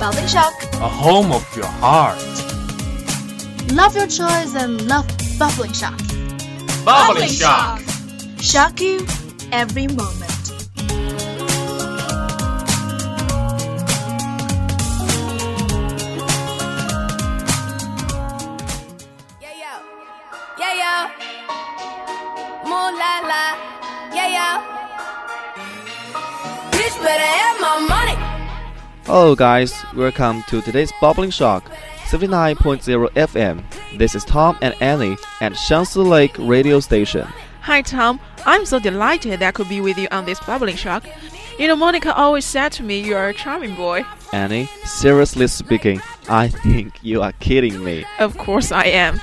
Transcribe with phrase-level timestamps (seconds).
[0.00, 0.54] Bubbling shock.
[0.80, 2.16] A home of your heart.
[3.70, 5.06] Love your choice and love
[5.38, 6.00] bubbling shock.
[6.86, 7.82] Bubbling shock.
[8.40, 9.06] Shock you
[9.52, 10.54] every moment.
[19.42, 19.72] Yeah, yo.
[20.58, 20.94] Yeah, yo.
[22.64, 23.44] Moon la la.
[24.16, 24.48] Yeah, yo.
[26.72, 27.99] Bitch better have my money.
[29.12, 31.68] Hello guys, welcome to today's Bubbling Shock
[32.04, 33.98] 79.0 FM.
[33.98, 37.26] This is Tom and Annie at Shansi Lake radio station.
[37.62, 38.20] Hi, Tom.
[38.46, 41.04] I'm so delighted that I could be with you on this bubbling shock.
[41.58, 44.04] You know, Monica always said to me, You're a charming boy.
[44.32, 48.04] Annie, seriously speaking, I think you are kidding me.
[48.20, 49.20] Of course I am.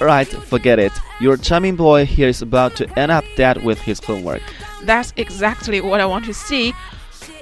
[0.00, 0.92] Alright, forget it.
[1.20, 4.42] Your charming boy here is about to end up dead with his homework.
[4.82, 6.74] That's exactly what I want to see.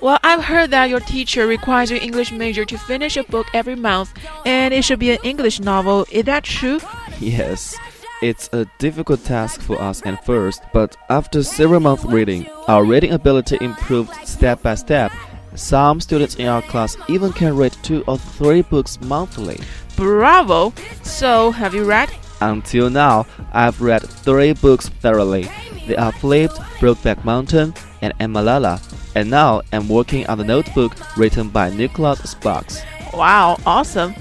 [0.01, 3.75] Well, I've heard that your teacher requires your English major to finish a book every
[3.75, 4.13] month,
[4.47, 6.07] and it should be an English novel.
[6.13, 6.79] Is that true?
[7.19, 7.77] Yes,
[8.23, 13.13] it's a difficult task for us at first, but after several months reading, our reading
[13.13, 15.11] ability improved step by step.
[15.57, 19.59] Some students in our class even can read two or three books monthly.
[19.97, 20.73] Bravo!
[21.03, 22.11] So, have you read?
[22.41, 25.49] Until now, I've read three books thoroughly.
[25.89, 27.73] They are Flipped, Brokeback Mountain,
[28.03, 28.79] and Amalala.
[29.15, 32.83] And now I'm working on the notebook written by Nicholas Sparks.
[33.15, 34.15] Wow, awesome.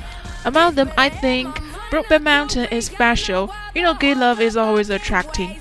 [0.46, 1.54] Among them, I think
[1.92, 3.54] Brokeback Mountain is special.
[3.76, 5.60] You know, gay love is always attracting.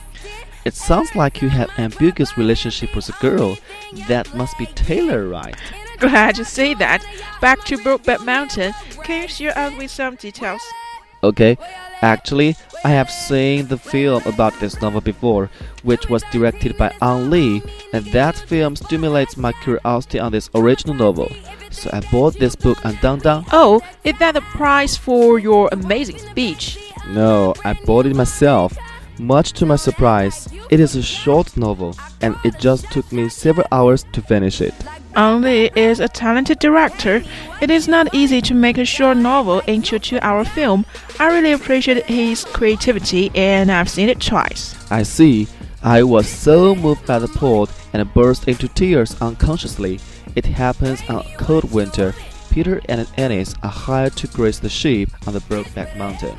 [0.64, 3.58] It sounds like you have ambiguous relationship with a girl.
[4.06, 5.56] That must be Taylor, right?
[5.98, 7.04] Glad you say that.
[7.40, 8.74] Back to Brokeback Mountain.
[9.02, 10.62] Can you share us with some details?
[11.26, 11.58] Okay,
[12.02, 12.54] actually,
[12.84, 15.50] I have seen the film about this novel before,
[15.82, 20.94] which was directed by Ang Lee, and that film stimulates my curiosity on this original
[20.94, 21.28] novel.
[21.72, 23.46] So I bought this book on Dangdang.
[23.50, 26.78] Oh, is that the price for your amazing speech?
[27.08, 28.78] No, I bought it myself.
[29.18, 33.66] Much to my surprise, it is a short novel, and it just took me several
[33.72, 34.74] hours to finish it.
[35.16, 37.22] Lee is a talented director.
[37.62, 40.84] It is not easy to make a short novel into a two-hour film.
[41.18, 44.74] I really appreciate his creativity, and I've seen it twice.
[44.90, 45.48] I see.
[45.82, 49.98] I was so moved by the plot and burst into tears unconsciously.
[50.34, 52.14] It happens on a cold winter.
[52.50, 56.36] Peter and Ennis are hired to graze the sheep on the Brokeback Mountain.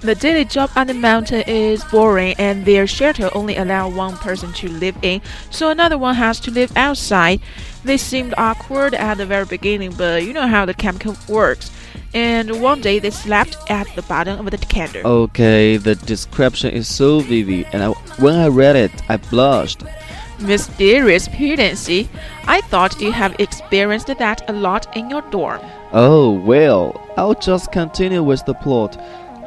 [0.00, 4.50] The daily job on the mountain is boring, and their shelter only allow one person
[4.54, 7.40] to live in, so another one has to live outside.
[7.84, 11.70] This seemed awkward at the very beginning, but you know how the chemical works.
[12.14, 15.02] And one day they slept at the bottom of the decanter.
[15.04, 19.82] Okay, the description is so vivid, and I, when I read it, I blushed.
[20.38, 22.08] Mysterious pudency.
[22.46, 25.60] I thought you have experienced that a lot in your dorm.
[25.92, 28.96] Oh, well, I'll just continue with the plot.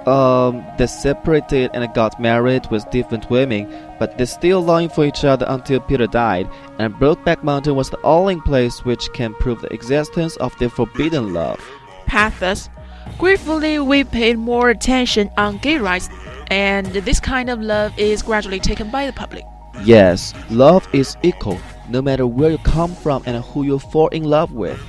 [0.07, 5.23] Um, they separated and got married with different women, but they still longing for each
[5.23, 9.73] other until Peter died, and Brokeback Mountain was the only place which can prove the
[9.73, 11.63] existence of their forbidden love.
[12.05, 12.69] Pathos.
[13.17, 16.09] Gratefully, we paid more attention on gay rights,
[16.47, 19.45] and this kind of love is gradually taken by the public.
[19.83, 21.59] Yes, love is equal,
[21.89, 24.81] no matter where you come from and who you fall in love with.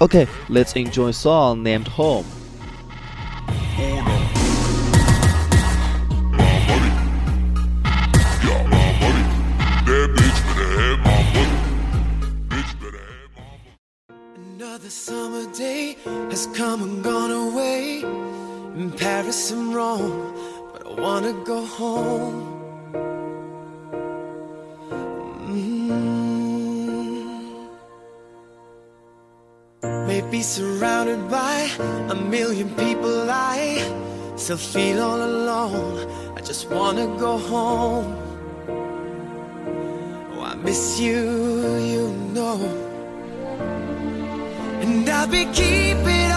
[0.00, 2.26] Okay, let's enjoy a song named Home.
[16.54, 20.34] Come and gone away in Paris and Rome,
[20.72, 22.38] but I wanna go home.
[25.48, 26.12] Mm.
[30.06, 31.70] Maybe surrounded by
[32.10, 33.80] a million people, I
[34.36, 36.34] still feel all alone.
[36.36, 38.16] I just wanna go home.
[40.34, 41.22] Oh, I miss you,
[41.92, 42.58] you know.
[44.82, 46.31] And I'll be keeping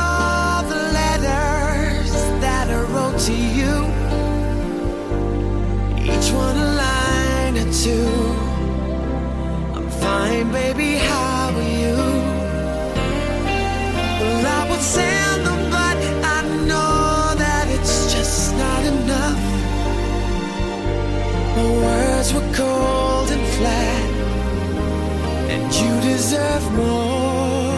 [26.16, 27.78] deserve more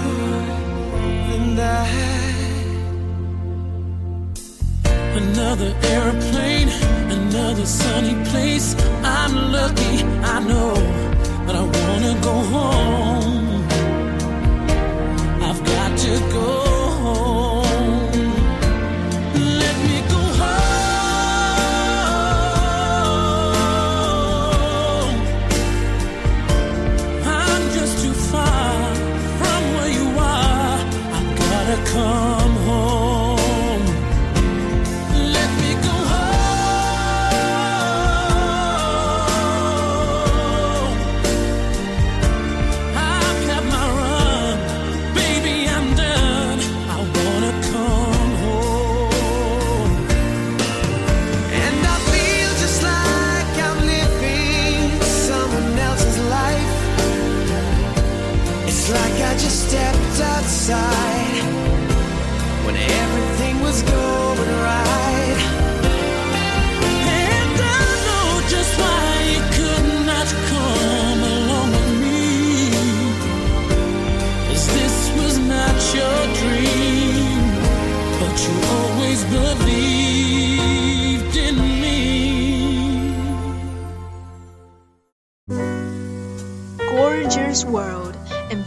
[1.30, 1.90] than that.
[5.22, 6.70] Another airplane,
[7.20, 8.76] another sunny place.
[9.04, 9.96] I'm lucky,
[10.36, 10.74] I know,
[11.46, 13.37] but I wanna go home.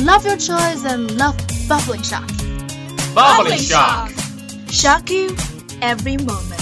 [0.00, 1.36] Love your choice and love
[1.68, 2.28] bubbling shock.
[3.14, 4.10] Bubbling shock.
[4.70, 5.36] Shock you
[5.80, 6.58] every moment.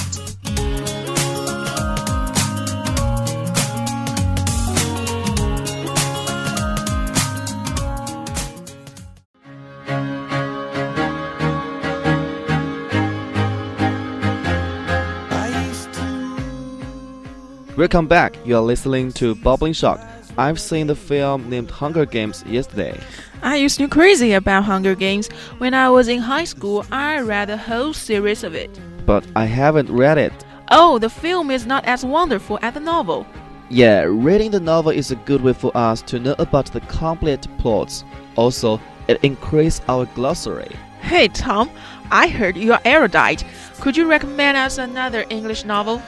[15.30, 17.74] I used to.
[17.76, 18.34] Welcome back.
[18.44, 20.00] You are listening to Bubbling Shock.
[20.40, 22.98] I've seen the film named Hunger Games yesterday.
[23.42, 25.28] I used to be crazy about Hunger Games.
[25.58, 28.70] When I was in high school, I read the whole series of it.
[29.04, 30.32] but I haven't read it.
[30.70, 33.26] Oh, the film is not as wonderful as the novel.
[33.68, 37.46] Yeah, reading the novel is a good way for us to know about the complete
[37.58, 38.04] plots.
[38.36, 40.74] Also, it increases our glossary.
[41.02, 41.68] Hey, Tom,
[42.10, 43.44] I heard you are erudite.
[43.80, 46.00] Could you recommend us another English novel?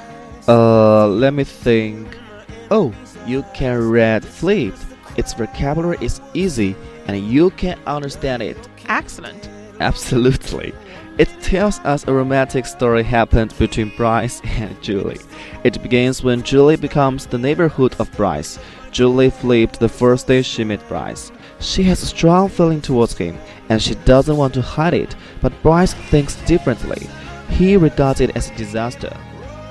[0.48, 2.16] Uh, let me think.
[2.70, 2.94] Oh,
[3.26, 4.84] you can read Flipped.
[5.16, 6.74] Its vocabulary is easy
[7.06, 8.56] and you can understand it.
[8.88, 9.48] Excellent.
[9.80, 10.72] Absolutely.
[11.18, 15.20] It tells us a romantic story happened between Bryce and Julie.
[15.64, 18.58] It begins when Julie becomes the neighborhood of Bryce.
[18.90, 21.32] Julie flipped the first day she met Bryce.
[21.60, 23.38] She has a strong feeling towards him
[23.68, 27.08] and she doesn't want to hide it, but Bryce thinks differently.
[27.50, 29.14] He regards it as a disaster.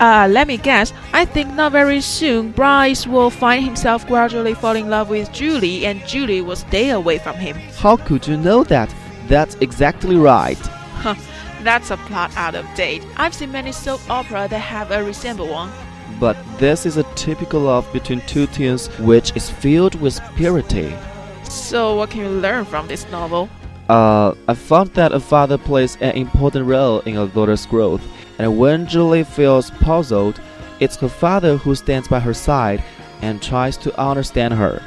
[0.01, 0.91] Uh, let me guess.
[1.13, 5.85] I think not very soon Bryce will find himself gradually falling in love with Julie
[5.85, 7.55] and Julie will stay away from him.
[7.77, 8.91] How could you know that?
[9.27, 10.57] That's exactly right.
[10.57, 11.13] Huh,
[11.61, 13.05] that's a plot out of date.
[13.15, 15.71] I've seen many soap opera that have a resemble one.
[16.19, 20.95] But this is a typical love between two teens which is filled with purity.
[21.43, 23.49] So what can you learn from this novel?
[23.87, 28.01] Uh, I found that a father plays an important role in a daughter's growth,
[28.41, 30.41] and when Julie feels puzzled,
[30.79, 32.83] it's her father who stands by her side
[33.21, 34.81] and tries to understand her.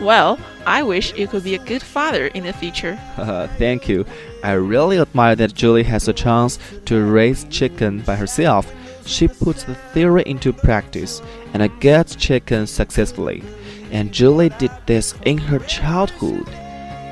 [0.00, 0.36] Well,
[0.66, 2.98] I wish you could be a good father in the future.
[3.56, 4.04] Thank you.
[4.42, 8.72] I really admire that Julie has a chance to raise chicken by herself.
[9.06, 11.22] She puts the theory into practice
[11.54, 13.44] and gets chicken successfully.
[13.92, 16.46] And Julie did this in her childhood.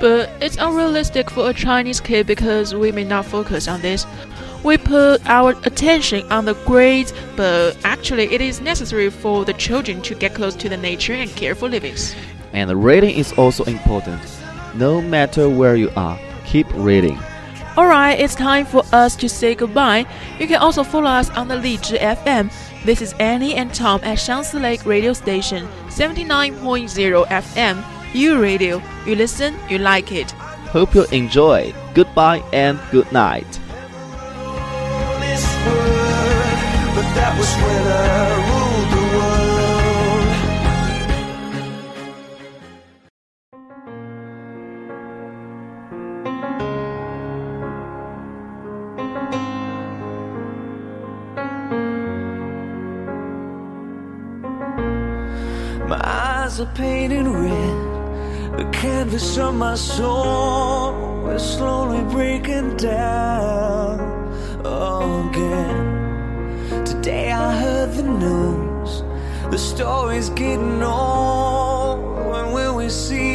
[0.01, 4.05] But it's unrealistic for a Chinese kid because we may not focus on this.
[4.67, 10.03] We put our attention on the grades, but actually it is necessary for the children
[10.03, 12.17] to get close to the nature and care for livings.
[12.53, 14.21] And reading is also important.
[14.75, 17.17] No matter where you are, keep reading.
[17.79, 20.05] Alright, it's time for us to say goodbye.
[20.41, 22.53] You can also follow us on the Lizhi FM.
[22.85, 27.85] This is Annie and Tom at Shansi Lake Radio Station 79.0 FM.
[28.13, 30.33] You radio, you listen, you like it.
[30.73, 31.73] Hope you enjoy.
[31.95, 33.61] Goodbye and good night.
[37.17, 38.01] that was when I
[38.49, 39.57] ruled the world.
[55.89, 57.77] My eyes are painted red.
[58.59, 64.01] The canvas of my soul is slowly breaking down
[64.65, 65.96] again
[67.07, 69.05] day I heard the news,
[69.53, 72.01] the story's getting old.
[72.31, 73.26] When will we see?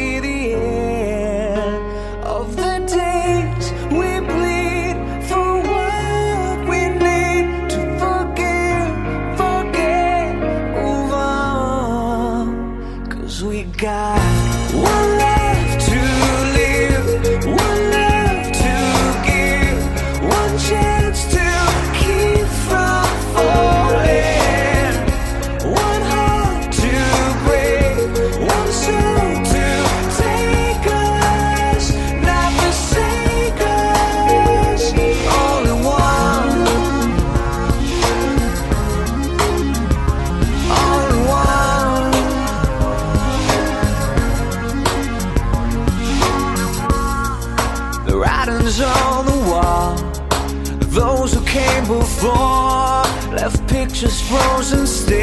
[54.02, 55.16] just frozen still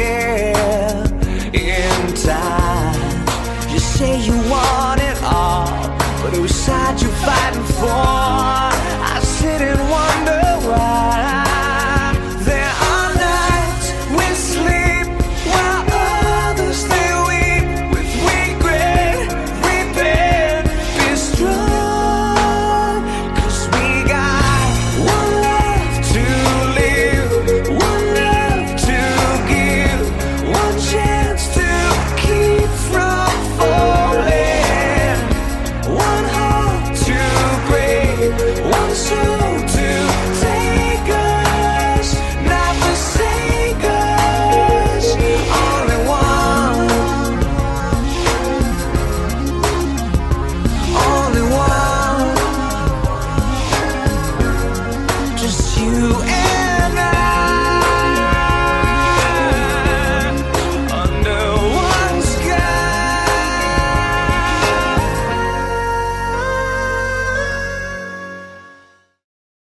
[1.52, 3.28] in time.
[3.70, 5.66] You say you want it all,
[6.22, 7.90] but whose side you fighting for?
[7.90, 10.39] I sit and wonder.